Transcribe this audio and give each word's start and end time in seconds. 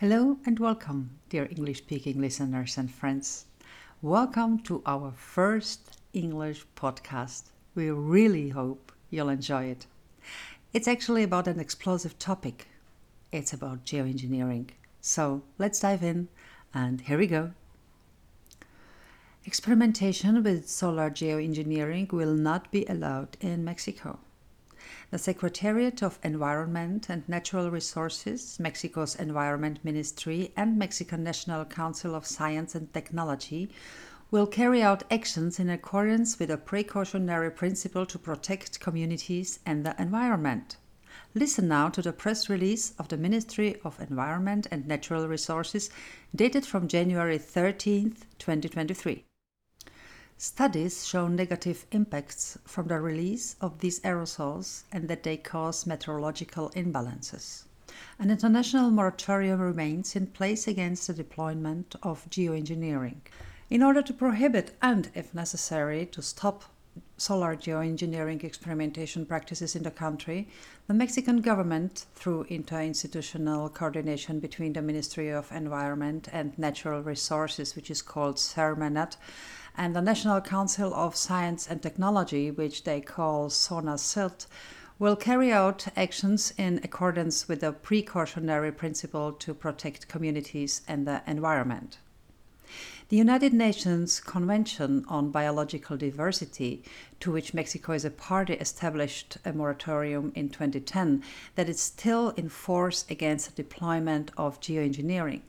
Hello 0.00 0.38
and 0.46 0.58
welcome, 0.58 1.10
dear 1.28 1.46
English 1.50 1.76
speaking 1.76 2.22
listeners 2.22 2.78
and 2.78 2.90
friends. 2.90 3.44
Welcome 4.00 4.60
to 4.60 4.82
our 4.86 5.12
first 5.12 5.98
English 6.14 6.64
podcast. 6.74 7.50
We 7.74 7.90
really 7.90 8.48
hope 8.48 8.92
you'll 9.10 9.28
enjoy 9.28 9.64
it. 9.64 9.84
It's 10.72 10.88
actually 10.88 11.22
about 11.22 11.46
an 11.48 11.60
explosive 11.60 12.18
topic. 12.18 12.68
It's 13.30 13.52
about 13.52 13.84
geoengineering. 13.84 14.70
So 15.02 15.42
let's 15.58 15.80
dive 15.80 16.02
in, 16.02 16.28
and 16.72 17.02
here 17.02 17.18
we 17.18 17.26
go. 17.26 17.50
Experimentation 19.44 20.42
with 20.42 20.66
solar 20.66 21.10
geoengineering 21.10 22.10
will 22.10 22.32
not 22.32 22.72
be 22.72 22.86
allowed 22.86 23.36
in 23.42 23.64
Mexico. 23.66 24.18
The 25.10 25.18
Secretariat 25.18 26.02
of 26.02 26.18
Environment 26.22 27.08
and 27.08 27.28
Natural 27.28 27.70
Resources, 27.70 28.58
Mexico's 28.60 29.16
Environment 29.16 29.78
Ministry, 29.82 30.52
and 30.56 30.78
Mexican 30.78 31.24
National 31.24 31.64
Council 31.64 32.14
of 32.14 32.26
Science 32.26 32.74
and 32.74 32.92
Technology 32.92 33.70
will 34.30 34.46
carry 34.46 34.82
out 34.82 35.02
actions 35.10 35.58
in 35.58 35.68
accordance 35.68 36.38
with 36.38 36.50
a 36.50 36.56
precautionary 36.56 37.50
principle 37.50 38.06
to 38.06 38.18
protect 38.18 38.78
communities 38.80 39.58
and 39.66 39.84
the 39.84 40.00
environment. 40.00 40.76
Listen 41.34 41.68
now 41.68 41.88
to 41.88 42.02
the 42.02 42.12
press 42.12 42.48
release 42.48 42.92
of 42.98 43.08
the 43.08 43.16
Ministry 43.16 43.76
of 43.84 44.00
Environment 44.00 44.66
and 44.70 44.86
Natural 44.86 45.28
Resources 45.28 45.90
dated 46.34 46.66
from 46.66 46.88
January 46.88 47.38
13, 47.38 48.16
2023. 48.38 49.24
Studies 50.42 51.06
show 51.06 51.28
negative 51.28 51.84
impacts 51.92 52.56
from 52.64 52.88
the 52.88 52.98
release 52.98 53.56
of 53.60 53.80
these 53.80 54.00
aerosols 54.00 54.84
and 54.90 55.06
that 55.06 55.22
they 55.22 55.36
cause 55.36 55.86
meteorological 55.86 56.70
imbalances. 56.70 57.64
An 58.18 58.30
international 58.30 58.90
moratorium 58.90 59.60
remains 59.60 60.16
in 60.16 60.28
place 60.28 60.66
against 60.66 61.06
the 61.06 61.12
deployment 61.12 61.94
of 62.02 62.24
geoengineering. 62.30 63.18
In 63.68 63.82
order 63.82 64.00
to 64.00 64.14
prohibit 64.14 64.74
and, 64.80 65.10
if 65.14 65.34
necessary, 65.34 66.06
to 66.06 66.22
stop 66.22 66.64
solar 67.16 67.54
geoengineering 67.56 68.42
experimentation 68.44 69.26
practices 69.26 69.76
in 69.76 69.82
the 69.82 69.90
country, 69.90 70.48
the 70.86 70.94
Mexican 70.94 71.40
government, 71.40 72.06
through 72.14 72.44
interinstitutional 72.44 73.72
coordination 73.72 74.40
between 74.40 74.72
the 74.72 74.82
Ministry 74.82 75.28
of 75.28 75.52
Environment 75.52 76.28
and 76.32 76.58
Natural 76.58 77.02
Resources, 77.02 77.76
which 77.76 77.90
is 77.90 78.02
called 78.02 78.38
SERMANAT, 78.38 79.16
and 79.76 79.94
the 79.94 80.02
National 80.02 80.40
Council 80.40 80.94
of 80.94 81.16
Science 81.16 81.66
and 81.66 81.82
Technology, 81.82 82.50
which 82.50 82.84
they 82.84 83.00
call 83.00 83.48
CONACYT, 83.48 84.46
will 84.98 85.16
carry 85.16 85.50
out 85.50 85.86
actions 85.96 86.52
in 86.58 86.78
accordance 86.84 87.48
with 87.48 87.60
the 87.60 87.72
precautionary 87.72 88.70
principle 88.70 89.32
to 89.32 89.54
protect 89.54 90.08
communities 90.08 90.82
and 90.86 91.06
the 91.06 91.22
environment. 91.26 91.98
The 93.10 93.16
United 93.16 93.52
Nations 93.52 94.20
Convention 94.20 95.04
on 95.08 95.32
Biological 95.32 95.96
Diversity, 95.96 96.84
to 97.18 97.32
which 97.32 97.52
Mexico 97.52 97.90
is 97.90 98.04
a 98.04 98.10
party, 98.10 98.52
established 98.52 99.36
a 99.44 99.52
moratorium 99.52 100.30
in 100.36 100.48
2010 100.48 101.24
that 101.56 101.68
is 101.68 101.80
still 101.80 102.28
in 102.36 102.48
force 102.48 103.04
against 103.10 103.46
the 103.46 103.62
deployment 103.64 104.30
of 104.36 104.60
geoengineering. 104.60 105.40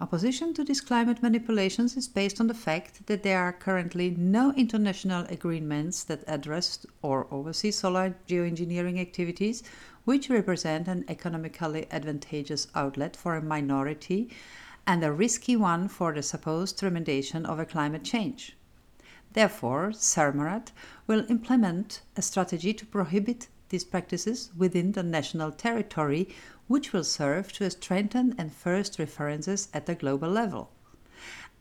Opposition 0.00 0.54
to 0.54 0.64
these 0.64 0.80
climate 0.80 1.22
manipulations 1.22 1.94
is 1.98 2.08
based 2.08 2.40
on 2.40 2.46
the 2.46 2.54
fact 2.54 3.06
that 3.06 3.22
there 3.22 3.40
are 3.40 3.52
currently 3.52 4.08
no 4.08 4.54
international 4.54 5.26
agreements 5.28 6.04
that 6.04 6.24
address 6.26 6.86
or 7.02 7.26
oversee 7.30 7.70
solar 7.70 8.16
geoengineering 8.26 8.98
activities, 8.98 9.62
which 10.06 10.30
represent 10.30 10.88
an 10.88 11.04
economically 11.06 11.86
advantageous 11.90 12.66
outlet 12.74 13.14
for 13.14 13.36
a 13.36 13.42
minority 13.42 14.30
and 14.86 15.04
a 15.04 15.12
risky 15.12 15.56
one 15.56 15.88
for 15.88 16.12
the 16.12 16.22
supposed 16.22 16.78
remediation 16.80 17.44
of 17.44 17.58
a 17.58 17.64
climate 17.64 18.04
change. 18.04 18.56
Therefore, 19.32 19.92
SERMANAT 19.92 20.72
will 21.06 21.24
implement 21.30 22.02
a 22.16 22.22
strategy 22.22 22.74
to 22.74 22.86
prohibit 22.86 23.48
these 23.68 23.84
practices 23.84 24.50
within 24.56 24.92
the 24.92 25.02
national 25.02 25.52
territory, 25.52 26.28
which 26.66 26.92
will 26.92 27.04
serve 27.04 27.52
to 27.52 27.70
strengthen 27.70 28.34
and 28.36 28.52
first 28.52 28.98
references 28.98 29.68
at 29.72 29.86
the 29.86 29.94
global 29.94 30.28
level. 30.28 30.70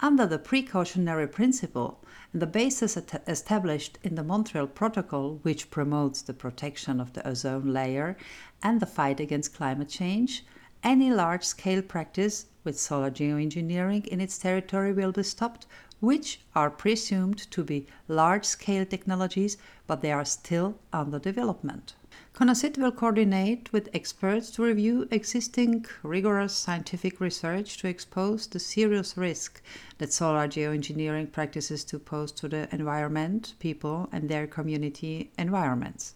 Under 0.00 0.26
the 0.26 0.38
precautionary 0.38 1.26
principle 1.26 2.00
and 2.32 2.40
the 2.40 2.46
basis 2.46 2.96
established 3.26 3.98
in 4.02 4.14
the 4.14 4.22
Montreal 4.22 4.68
Protocol, 4.68 5.40
which 5.42 5.70
promotes 5.70 6.22
the 6.22 6.34
protection 6.34 7.00
of 7.00 7.12
the 7.12 7.26
ozone 7.28 7.72
layer 7.72 8.16
and 8.62 8.80
the 8.80 8.86
fight 8.86 9.20
against 9.20 9.54
climate 9.54 9.88
change, 9.88 10.46
any 10.82 11.10
large 11.10 11.44
scale 11.44 11.82
practice 11.82 12.46
with 12.64 12.78
solar 12.78 13.10
geoengineering 13.10 14.06
in 14.06 14.20
its 14.20 14.38
territory 14.38 14.92
will 14.92 15.12
be 15.12 15.22
stopped, 15.22 15.66
which 16.00 16.40
are 16.54 16.70
presumed 16.70 17.38
to 17.50 17.64
be 17.64 17.86
large 18.06 18.44
scale 18.44 18.84
technologies, 18.84 19.56
but 19.86 20.00
they 20.00 20.12
are 20.12 20.24
still 20.24 20.78
under 20.92 21.18
development. 21.18 21.94
CONACYT 22.34 22.78
will 22.78 22.92
coordinate 22.92 23.72
with 23.72 23.88
experts 23.92 24.50
to 24.52 24.62
review 24.62 25.08
existing 25.10 25.84
rigorous 26.04 26.52
scientific 26.52 27.20
research 27.20 27.78
to 27.78 27.88
expose 27.88 28.46
the 28.46 28.60
serious 28.60 29.16
risk 29.16 29.60
that 29.98 30.12
solar 30.12 30.46
geoengineering 30.46 31.32
practices 31.32 31.84
to 31.84 31.98
pose 31.98 32.30
to 32.32 32.48
the 32.48 32.68
environment, 32.72 33.54
people, 33.58 34.08
and 34.12 34.28
their 34.28 34.46
community 34.46 35.32
environments. 35.36 36.14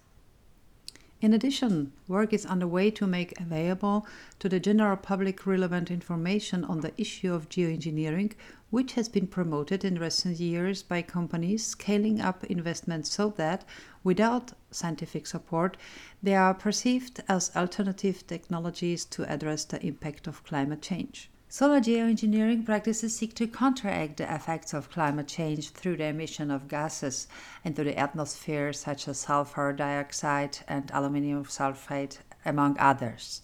In 1.23 1.33
addition, 1.33 1.93
work 2.09 2.33
is 2.33 2.45
underway 2.45 2.91
to 2.91 3.07
make 3.07 3.41
available 3.41 4.05
to 4.41 4.49
the 4.49 4.59
general 4.59 4.97
public 4.97 5.47
relevant 5.47 5.89
information 5.89 6.65
on 6.65 6.81
the 6.81 6.93
issue 7.01 7.33
of 7.33 7.49
geoengineering, 7.49 8.33
which 8.71 8.95
has 8.95 9.09
been 9.09 9.29
promoted 9.29 9.85
in 9.85 10.01
recent 10.01 10.41
years 10.41 10.83
by 10.83 11.01
companies 11.01 11.65
scaling 11.65 12.21
up 12.21 12.43
investments 12.47 13.13
so 13.13 13.33
that, 13.37 13.65
without 14.03 14.55
scientific 14.73 15.29
support, 15.29 15.77
they 16.21 16.35
are 16.35 16.55
perceived 16.55 17.23
as 17.29 17.55
alternative 17.55 18.27
technologies 18.27 19.05
to 19.05 19.23
address 19.33 19.65
the 19.65 19.81
impact 19.87 20.27
of 20.27 20.43
climate 20.43 20.83
change. 20.83 21.31
Solar 21.55 21.81
geoengineering 21.83 22.65
practices 22.65 23.15
seek 23.15 23.35
to 23.35 23.47
counteract 23.47 24.17
the 24.17 24.35
effects 24.35 24.73
of 24.73 24.91
climate 24.91 25.29
change 25.29 25.69
through 25.69 25.99
the 25.99 26.07
emission 26.07 26.51
of 26.51 26.67
gases 26.67 27.29
into 27.63 27.85
the 27.85 27.99
atmosphere, 27.99 28.73
such 28.73 29.07
as 29.07 29.19
sulfur 29.19 29.75
dioxide 29.75 30.61
and 30.67 30.91
aluminum 30.95 31.45
sulfate, 31.45 32.21
among 32.47 32.79
others. 32.79 33.43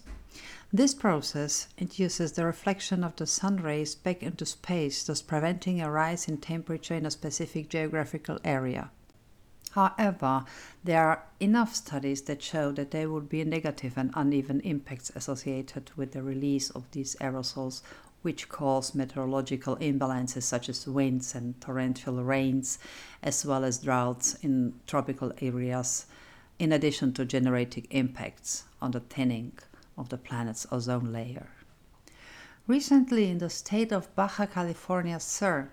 This 0.72 0.94
process 0.94 1.68
induces 1.76 2.32
the 2.32 2.46
reflection 2.46 3.04
of 3.04 3.14
the 3.16 3.26
sun 3.26 3.58
rays 3.58 3.94
back 3.94 4.22
into 4.22 4.46
space, 4.46 5.04
thus 5.04 5.20
preventing 5.20 5.82
a 5.82 5.90
rise 5.90 6.28
in 6.28 6.38
temperature 6.38 6.94
in 6.94 7.04
a 7.04 7.10
specific 7.10 7.68
geographical 7.68 8.38
area. 8.42 8.90
However, 9.72 10.44
there 10.82 11.06
are 11.06 11.24
enough 11.40 11.74
studies 11.74 12.22
that 12.22 12.42
show 12.42 12.72
that 12.72 12.90
there 12.90 13.10
would 13.10 13.28
be 13.28 13.44
negative 13.44 13.96
and 13.96 14.10
uneven 14.14 14.60
impacts 14.60 15.10
associated 15.14 15.90
with 15.96 16.12
the 16.12 16.22
release 16.22 16.70
of 16.70 16.90
these 16.92 17.16
aerosols, 17.16 17.82
which 18.22 18.48
cause 18.48 18.94
meteorological 18.94 19.76
imbalances 19.76 20.42
such 20.42 20.68
as 20.68 20.86
winds 20.86 21.34
and 21.34 21.60
torrential 21.60 22.22
rains, 22.24 22.78
as 23.22 23.44
well 23.44 23.64
as 23.64 23.78
droughts 23.78 24.34
in 24.42 24.74
tropical 24.86 25.32
areas, 25.40 26.06
in 26.58 26.72
addition 26.72 27.12
to 27.12 27.24
generating 27.24 27.86
impacts 27.90 28.64
on 28.82 28.90
the 28.90 29.00
thinning 29.00 29.52
of 29.96 30.08
the 30.08 30.18
planet's 30.18 30.66
ozone 30.72 31.12
layer. 31.12 31.48
Recently, 32.66 33.30
in 33.30 33.38
the 33.38 33.50
state 33.50 33.92
of 33.92 34.14
Baja 34.14 34.46
California 34.46 35.20
Sur, 35.20 35.70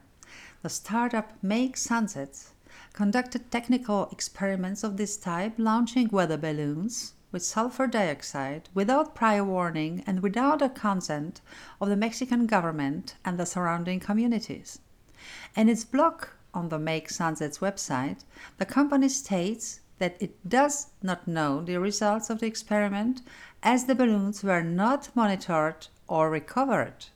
the 0.62 0.70
startup 0.70 1.32
Make 1.44 1.78
Sunsets 1.78 2.52
conducted 2.96 3.52
technical 3.52 4.08
experiments 4.10 4.82
of 4.82 4.96
this 4.96 5.18
type, 5.18 5.54
launching 5.58 6.08
weather 6.08 6.38
balloons 6.38 7.14
with 7.30 7.44
sulfur 7.44 7.88
dioxide 7.88 8.70
without 8.74 9.14
prior 9.14 9.44
warning 9.44 10.02
and 10.08 10.22
without 10.22 10.60
the 10.60 10.70
consent 10.70 11.42
of 11.82 11.90
the 11.90 11.98
Mexican 11.98 12.48
government 12.48 13.16
and 13.26 13.38
the 13.38 13.46
surrounding 13.46 14.00
communities. 14.00 14.80
In 15.58 15.68
its 15.68 15.84
blog 15.84 16.28
on 16.54 16.70
the 16.70 16.80
Make 16.80 17.10
Sunsets 17.10 17.58
website, 17.58 18.24
the 18.60 18.66
company 18.66 19.10
states 19.10 19.82
that 20.00 20.16
it 20.22 20.48
does 20.48 20.88
not 21.04 21.28
know 21.28 21.62
the 21.62 21.78
results 21.78 22.30
of 22.30 22.40
the 22.40 22.48
experiment 22.48 23.22
as 23.62 23.86
the 23.86 23.96
balloons 23.96 24.42
were 24.42 24.64
not 24.64 25.14
monitored 25.14 25.88
or 26.08 26.30
recovered 26.30 27.08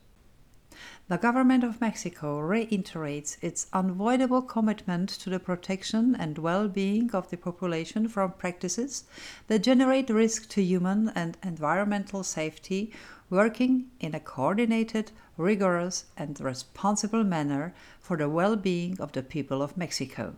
the 1.09 1.17
government 1.17 1.63
of 1.63 1.81
Mexico 1.81 2.39
reiterates 2.39 3.39
its 3.41 3.65
unavoidable 3.73 4.44
commitment 4.44 5.09
to 5.09 5.27
the 5.31 5.39
protection 5.39 6.15
and 6.15 6.38
well 6.38 6.67
being 6.67 7.09
of 7.15 7.31
the 7.31 7.38
population 7.38 8.07
from 8.07 8.31
practices 8.33 9.06
that 9.47 9.63
generate 9.63 10.11
risk 10.11 10.47
to 10.50 10.61
human 10.61 11.09
and 11.15 11.35
environmental 11.41 12.23
safety, 12.23 12.94
working 13.31 13.89
in 14.00 14.13
a 14.13 14.19
coordinated, 14.19 15.11
rigorous, 15.35 16.06
and 16.15 16.39
responsible 16.39 17.23
manner 17.23 17.73
for 18.00 18.15
the 18.15 18.29
well 18.29 18.56
being 18.56 19.01
of 19.01 19.11
the 19.13 19.23
people 19.23 19.63
of 19.63 19.75
Mexico. 19.75 20.35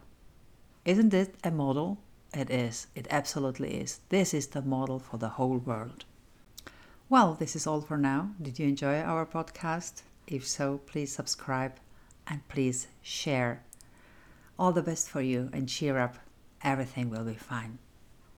Isn't 0.86 1.14
it 1.14 1.36
a 1.44 1.52
model? 1.52 1.98
It 2.34 2.50
is. 2.50 2.88
It 2.96 3.08
absolutely 3.12 3.76
is. 3.82 4.00
This 4.08 4.34
is 4.34 4.48
the 4.48 4.62
model 4.62 5.00
for 5.00 5.18
the 5.18 5.36
whole 5.36 5.58
world. 5.58 6.06
Well, 7.10 7.34
this 7.34 7.58
is 7.58 7.68
all 7.68 7.82
for 7.82 7.98
now. 7.98 8.30
Did 8.42 8.58
you 8.58 8.70
enjoy 8.70 9.02
our 9.02 9.26
podcast? 9.26 10.04
If 10.28 10.48
so, 10.48 10.80
please 10.86 11.12
subscribe 11.12 11.74
and 12.28 12.48
please 12.48 12.88
share. 13.02 13.64
All 14.58 14.72
the 14.72 14.82
best 14.82 15.10
for 15.10 15.22
you 15.22 15.50
and 15.54 15.68
cheer 15.68 15.98
up. 15.98 16.18
Everything 16.64 17.10
will 17.10 17.24
be 17.24 17.34
fine. 17.34 17.80